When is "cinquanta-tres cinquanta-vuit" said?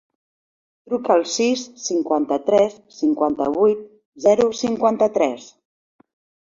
1.83-3.87